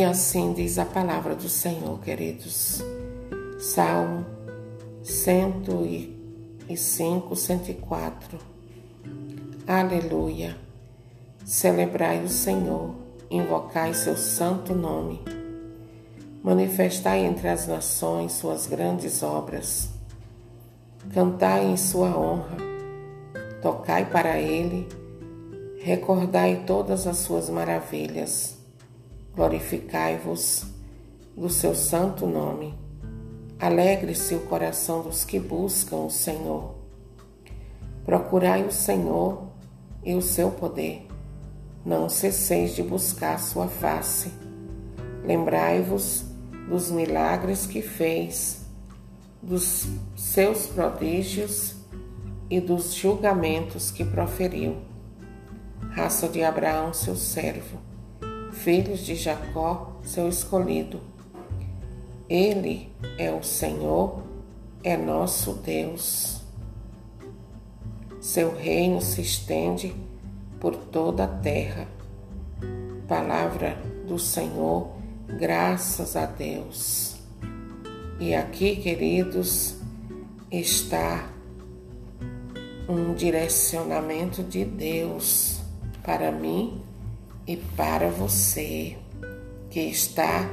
[0.00, 2.82] E assim diz a palavra do Senhor, queridos.
[3.58, 4.24] Salmo
[5.02, 8.38] 105, 104.
[9.66, 10.56] Aleluia.
[11.44, 12.94] Celebrai o Senhor,
[13.30, 15.20] invocai seu santo nome.
[16.42, 19.90] Manifestai entre as nações suas grandes obras.
[21.12, 22.56] Cantai em sua honra,
[23.60, 24.88] tocai para ele,
[25.78, 28.59] recordai todas as suas maravilhas
[29.40, 30.66] glorificai-vos
[31.34, 32.74] do seu santo nome.
[33.58, 36.74] Alegre-se o coração dos que buscam o Senhor.
[38.04, 39.46] Procurai o Senhor
[40.04, 41.06] e o seu poder.
[41.86, 44.30] Não cesseis de buscar sua face.
[45.24, 46.26] Lembrai-vos
[46.68, 48.66] dos milagres que fez,
[49.40, 49.86] dos
[50.18, 51.76] seus prodígios
[52.50, 54.76] e dos julgamentos que proferiu.
[55.92, 57.89] Raça de Abraão, seu servo
[58.60, 61.00] filhos de Jacó, seu escolhido.
[62.28, 64.22] Ele é o Senhor,
[64.84, 66.42] é nosso Deus.
[68.20, 69.94] Seu reino se estende
[70.60, 71.88] por toda a terra.
[73.08, 74.90] Palavra do Senhor,
[75.26, 77.16] graças a Deus.
[78.20, 79.76] E aqui, queridos,
[80.50, 81.30] está
[82.86, 85.62] um direcionamento de Deus
[86.04, 86.89] para mim
[87.50, 88.96] e para você
[89.70, 90.48] que está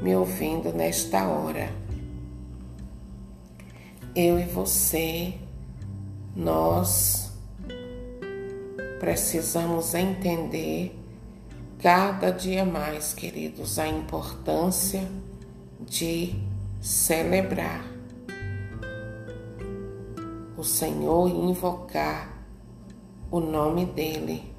[0.00, 1.70] me ouvindo nesta hora.
[4.16, 5.34] Eu e você,
[6.34, 7.30] nós
[8.98, 10.98] precisamos entender
[11.78, 15.06] cada dia mais, queridos, a importância
[15.78, 16.34] de
[16.80, 17.84] celebrar
[20.56, 22.32] o Senhor e invocar
[23.30, 24.58] o nome dEle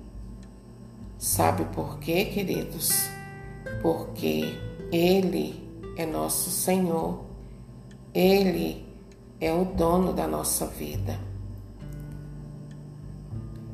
[1.22, 2.90] Sabe por quê, queridos?
[3.84, 4.58] Porque
[4.92, 7.24] Ele é nosso Senhor,
[8.12, 8.84] Ele
[9.40, 11.20] é o dono da nossa vida.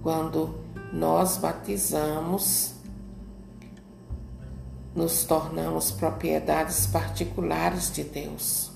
[0.04, 0.60] Quando
[0.92, 2.74] nós batizamos,
[4.94, 8.72] nos tornamos propriedades particulares de Deus.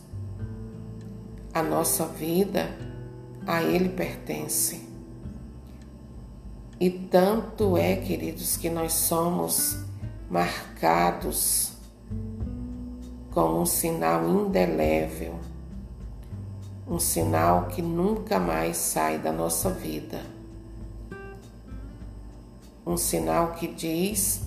[1.54, 2.70] A nossa vida
[3.46, 4.91] a Ele pertence.
[6.82, 9.78] E tanto é, queridos, que nós somos
[10.28, 11.74] marcados
[13.30, 15.40] com um sinal indelével,
[16.88, 20.26] um sinal que nunca mais sai da nossa vida.
[22.84, 24.42] Um sinal que diz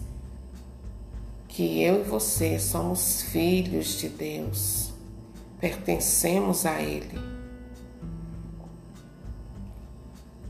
[1.47, 4.93] que eu e você somos filhos de Deus,
[5.61, 7.17] pertencemos a Ele.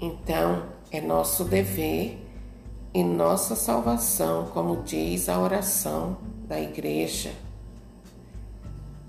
[0.01, 2.19] Então, é nosso dever
[2.93, 6.16] e nossa salvação, como diz a oração
[6.47, 7.32] da igreja.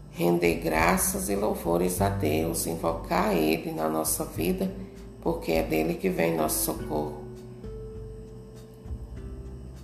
[0.09, 4.74] Render graças e louvores a Deus, invocar Ele na nossa vida,
[5.22, 7.24] porque é dele que vem nosso socorro.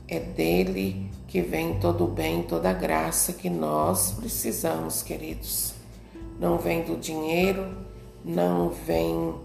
[0.08, 5.76] É dele que vem todo o bem, toda a graça que nós precisamos, queridos.
[6.40, 7.72] Não vem do dinheiro,
[8.26, 9.36] não vem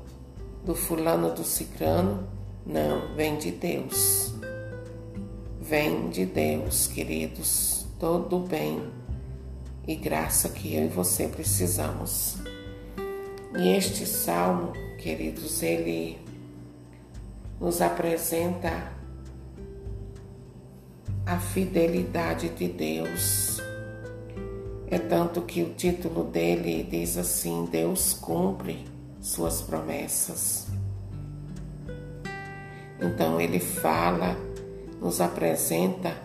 [0.65, 2.35] do fulano do cicrano,
[2.66, 4.34] não, vem de Deus.
[5.60, 8.91] Vem de Deus, queridos, todo bem
[9.87, 12.38] e graça que eu e você precisamos.
[13.56, 16.19] E este salmo, queridos, ele
[17.60, 18.93] nos apresenta
[21.25, 23.60] a fidelidade de Deus.
[24.88, 28.84] É tanto que o título dele diz assim: Deus cumpre
[29.21, 30.66] suas promessas.
[33.01, 34.37] Então ele fala,
[35.01, 36.17] nos apresenta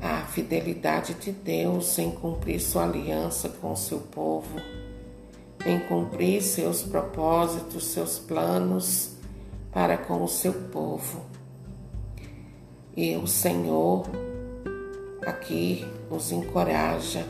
[0.00, 4.60] a fidelidade de Deus em cumprir sua aliança com o seu povo,
[5.64, 9.12] em cumprir seus propósitos, seus planos
[9.72, 11.24] para com o seu povo.
[12.96, 14.06] E o Senhor
[15.26, 17.26] aqui nos encoraja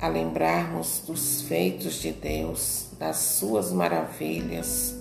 [0.00, 4.96] a lembrarmos dos feitos de Deus, das suas maravilhas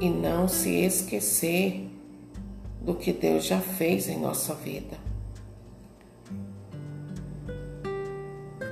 [0.00, 1.88] e não se esquecer
[2.80, 4.96] do que Deus já fez em nossa vida.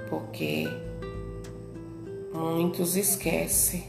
[0.09, 0.69] Porque
[2.33, 3.85] muitos esquecem,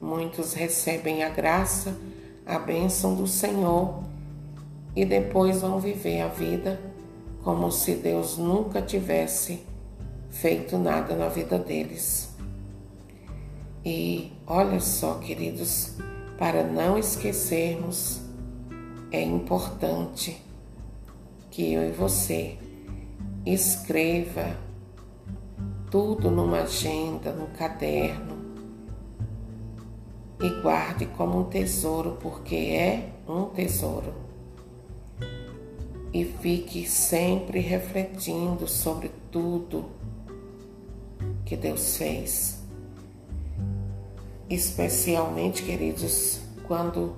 [0.00, 1.96] muitos recebem a graça,
[2.44, 4.02] a bênção do Senhor
[4.96, 6.80] e depois vão viver a vida
[7.42, 9.60] como se Deus nunca tivesse
[10.30, 12.30] feito nada na vida deles.
[13.84, 15.96] E olha só, queridos,
[16.38, 18.22] para não esquecermos,
[19.10, 20.40] é importante
[21.50, 22.56] que eu e você
[23.44, 24.56] escreva
[25.90, 28.38] tudo numa agenda, num caderno
[30.40, 34.14] e guarde como um tesouro, porque é um tesouro.
[36.12, 39.86] E fique sempre refletindo sobre tudo
[41.44, 42.57] que Deus fez.
[44.48, 47.14] Especialmente, queridos, quando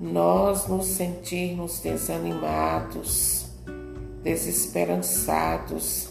[0.00, 3.46] nós nos sentirmos desanimados,
[4.22, 6.10] desesperançados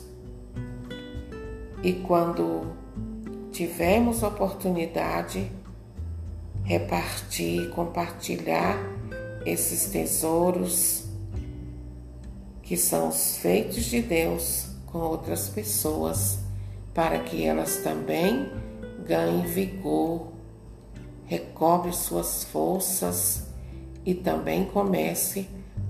[1.84, 2.74] e quando
[3.52, 5.52] tivermos oportunidade,
[6.64, 8.76] repartir, compartilhar
[9.46, 11.04] esses tesouros
[12.64, 16.40] que são os feitos de Deus com outras pessoas,
[16.92, 18.50] para que elas também
[19.06, 20.35] ganhem vigor,
[21.26, 23.48] recobre suas forças
[24.06, 25.48] e também comece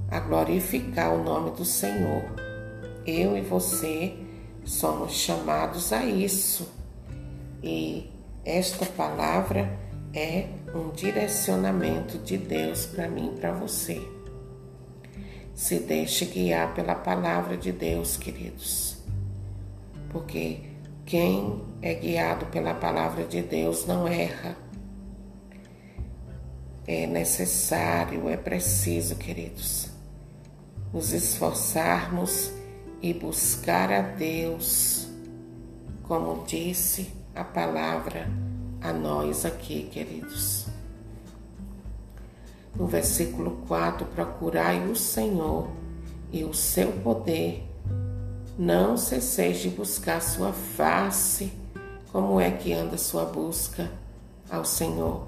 [0.10, 2.24] a glorificar o nome do Senhor.
[3.06, 4.16] Eu e você
[4.64, 6.68] somos chamados a isso.
[7.62, 8.10] E
[8.44, 9.80] esta palavra
[10.14, 14.02] é um direcionamento de Deus para mim e para você.
[15.54, 18.98] Se deixe guiar pela palavra de Deus, queridos.
[20.10, 20.62] Porque
[21.06, 24.65] quem é guiado pela palavra de Deus não erra.
[26.88, 29.90] É necessário, é preciso, queridos,
[30.94, 32.52] nos esforçarmos
[33.02, 35.08] e buscar a Deus,
[36.04, 38.28] como disse a palavra
[38.82, 40.68] a nós aqui, queridos.
[42.76, 45.68] No versículo 4, procurai o Senhor
[46.32, 47.64] e o seu poder.
[48.60, 51.52] Não cesseis de buscar sua face.
[52.12, 53.90] Como é que anda sua busca
[54.50, 55.28] ao Senhor?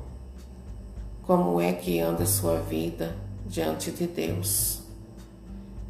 [1.27, 3.15] Como é que anda sua vida
[3.45, 4.81] diante de Deus?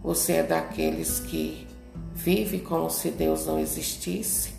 [0.04, 1.66] Você é daqueles que
[2.14, 4.58] vive como se Deus não existisse?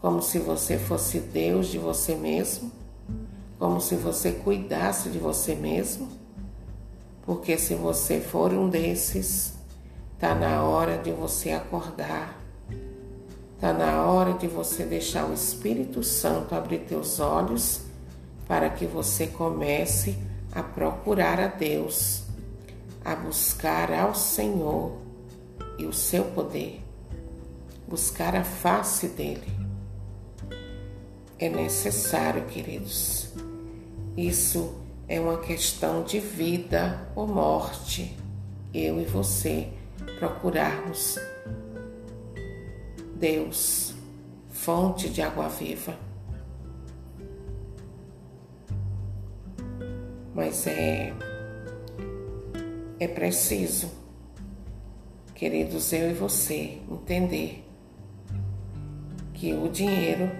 [0.00, 2.70] como se você fosse Deus de você mesmo,
[3.58, 6.08] como se você cuidasse de você mesmo,
[7.22, 9.54] porque se você for um desses,
[10.18, 12.38] tá na hora de você acordar,
[13.60, 17.82] tá na hora de você deixar o Espírito Santo abrir teus olhos
[18.48, 20.18] para que você comece
[20.50, 22.24] a procurar a Deus,
[23.04, 24.98] a buscar ao Senhor
[25.78, 26.82] e o seu poder,
[27.86, 29.68] buscar a face dele
[31.38, 33.28] é necessário, queridos.
[34.16, 34.74] Isso
[35.06, 38.16] é uma questão de vida ou morte.
[38.74, 39.68] Eu e você
[40.18, 41.16] procurarmos
[43.14, 43.94] Deus,
[44.50, 45.96] fonte de água viva.
[50.38, 51.12] Mas é
[53.00, 53.90] é preciso,
[55.34, 57.64] queridos, eu e você entender
[59.34, 60.30] que o dinheiro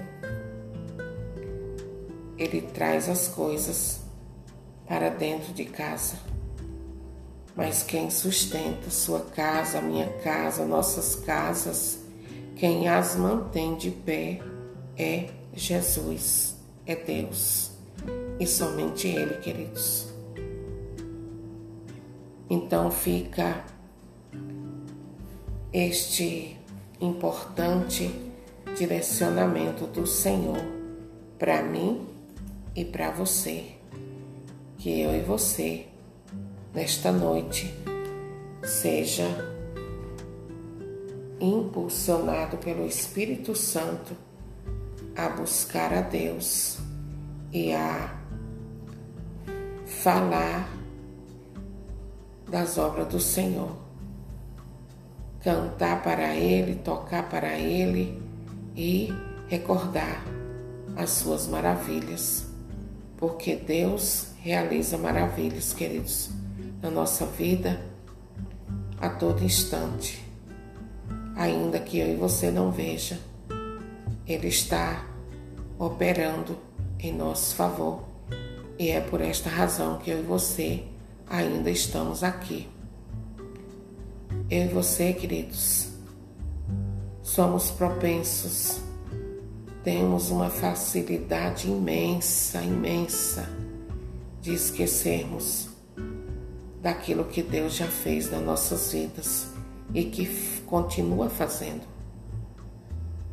[2.38, 3.98] ele traz as coisas
[4.86, 6.16] para dentro de casa.
[7.56, 11.98] Mas quem sustenta sua casa, minha casa, nossas casas,
[12.54, 14.40] quem as mantém de pé
[14.96, 16.54] é Jesus,
[16.86, 17.77] é Deus.
[18.38, 20.08] E somente Ele, queridos.
[22.50, 23.64] Então fica
[25.72, 26.56] este
[27.00, 28.10] importante
[28.76, 30.58] direcionamento do Senhor
[31.38, 32.06] para mim
[32.74, 33.72] e para você,
[34.78, 35.86] que eu e você,
[36.74, 37.74] nesta noite,
[38.64, 39.26] seja
[41.40, 44.16] impulsionado pelo Espírito Santo
[45.14, 46.78] a buscar a Deus
[47.52, 48.14] e a
[49.86, 50.68] falar
[52.50, 53.76] das obras do Senhor.
[55.42, 58.20] Cantar para Ele, tocar para Ele
[58.76, 59.12] e
[59.48, 60.24] recordar
[60.96, 62.48] as suas maravilhas
[63.18, 66.30] porque Deus realiza maravilhas, queridos,
[66.80, 67.82] na nossa vida
[69.00, 70.24] a todo instante.
[71.34, 73.18] Ainda que eu e você não veja,
[74.24, 75.04] Ele está
[75.78, 76.56] operando
[76.98, 78.04] em nosso favor.
[78.78, 80.84] E é por esta razão que eu e você
[81.28, 82.68] ainda estamos aqui.
[84.50, 85.88] Eu e você, queridos,
[87.22, 88.80] somos propensos
[89.88, 93.48] temos uma facilidade imensa, imensa
[94.42, 95.70] de esquecermos
[96.82, 99.48] daquilo que Deus já fez nas nossas vidas
[99.94, 100.26] e que
[100.66, 101.86] continua fazendo.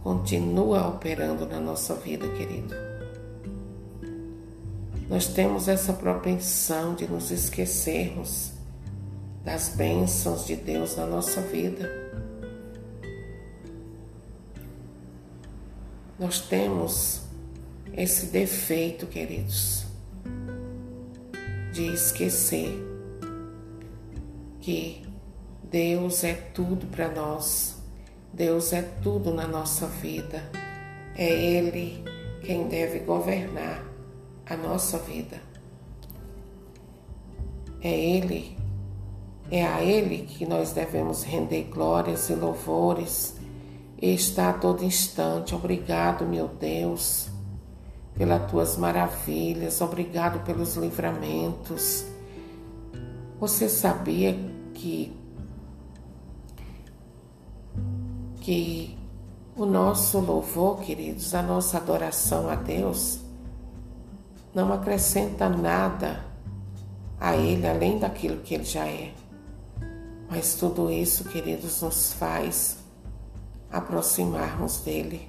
[0.01, 2.94] Continua operando na nossa vida, querido.
[5.07, 8.51] Nós temos essa propensão de nos esquecermos
[9.43, 11.87] das bênçãos de Deus na nossa vida.
[16.17, 17.21] Nós temos
[17.93, 19.85] esse defeito, queridos,
[21.71, 22.73] de esquecer
[24.59, 25.05] que
[25.63, 27.75] Deus é tudo para nós,
[28.33, 30.41] Deus é tudo na nossa vida,
[31.15, 32.03] é Ele
[32.41, 33.94] quem deve governar
[34.45, 35.41] a nossa vida.
[37.81, 38.57] É Ele,
[39.51, 43.35] é a Ele que nós devemos render glórias e louvores
[44.01, 45.53] e estar a todo instante.
[45.53, 47.29] Obrigado, meu Deus,
[48.15, 52.05] pelas tuas maravilhas, obrigado pelos livramentos.
[53.39, 54.37] Você sabia
[54.73, 55.13] que
[58.41, 58.95] que
[59.57, 63.24] o nosso louvor, queridos, a nossa adoração a Deus,
[64.55, 66.23] não acrescenta nada
[67.19, 69.13] a Ele além daquilo que Ele já é.
[70.29, 72.77] Mas tudo isso, queridos, nos faz
[73.69, 75.27] aproximarmos dele,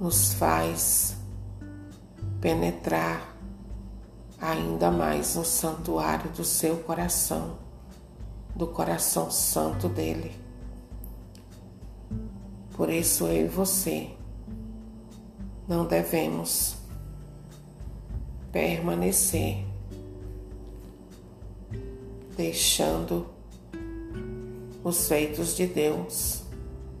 [0.00, 1.16] nos faz
[2.40, 3.36] penetrar
[4.40, 7.56] ainda mais no santuário do seu coração,
[8.52, 10.34] do coração santo dele.
[12.72, 14.10] Por isso eu e você
[15.68, 16.79] não devemos
[18.52, 19.64] permanecer
[22.36, 23.26] deixando
[24.82, 26.42] os feitos de Deus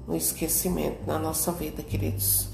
[0.06, 2.49] no esquecimento na nossa vida, queridos.